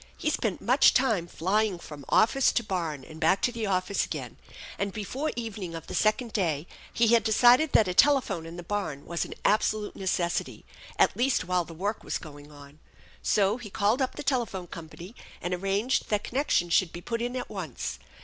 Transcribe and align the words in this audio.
He 0.17 0.31
spent 0.31 0.63
much 0.63 0.95
time 0.95 1.27
flying 1.27 1.77
from 1.77 2.05
office 2.09 2.51
to 2.53 2.63
barn 2.63 3.03
and 3.03 3.19
back 3.19 3.39
to 3.43 3.51
the 3.51 3.67
office 3.67 4.03
again, 4.03 4.37
and 4.79 4.91
before 4.91 5.31
evening 5.35 5.75
of 5.75 5.85
the 5.85 5.93
second 5.93 6.33
day 6.33 6.65
he 6.91 7.09
had 7.09 7.23
decided 7.23 7.73
that 7.73 7.87
a 7.87 7.93
telephone 7.93 8.47
in 8.47 8.57
the 8.57 8.63
barn 8.63 9.05
was 9.05 9.25
an 9.25 9.35
absolute 9.45 9.93
necessity^ 9.93 10.63
at 10.97 11.15
least 11.15 11.43
while 11.45 11.65
the 11.65 11.75
work 11.75 12.03
was 12.03 12.17
going 12.17 12.51
on. 12.51 12.79
So 13.21 13.57
he 13.57 13.69
called 13.69 14.01
up 14.01 14.15
the 14.15 14.23
telephone 14.23 14.65
company, 14.65 15.13
and 15.39 15.53
arranged 15.53 16.09
that 16.09 16.23
connection 16.23 16.71
should 16.71 16.91
be 16.91 17.01
put 17.01 17.21
in 17.21 17.35
at 17.35 17.47
once. 17.51 17.99